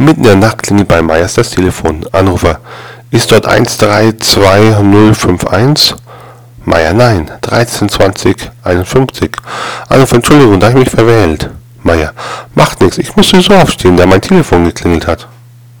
Mitten 0.00 0.20
in 0.20 0.28
der 0.28 0.36
Nacht 0.36 0.62
klingelt 0.62 0.88
bei 0.88 1.02
Meyers 1.02 1.34
das 1.34 1.50
Telefon. 1.50 2.06
Anrufer. 2.12 2.60
Ist 3.10 3.30
dort 3.32 3.44
132051? 3.44 5.94
Meier, 6.64 6.94
nein. 6.94 7.30
132051. 7.42 9.32
Anrufer, 9.90 10.16
Entschuldigung, 10.16 10.58
da 10.58 10.68
habe 10.68 10.78
ich 10.78 10.86
mich 10.86 10.94
verwählt. 10.94 11.50
Meier, 11.82 12.14
macht 12.54 12.80
nichts. 12.80 12.96
Ich 12.96 13.14
muss 13.14 13.28
sowieso 13.28 13.52
aufstehen, 13.52 13.98
da 13.98 14.06
mein 14.06 14.22
Telefon 14.22 14.64
geklingelt 14.64 15.06
hat. 15.06 15.28